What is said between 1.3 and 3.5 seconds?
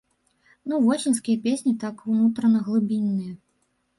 песні, так, унутрана-глыбінныя.